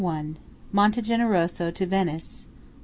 MONTE 0.73 0.99
GENEROSO 1.03 1.69
TO 1.69 1.85
VENICE. 1.85 2.47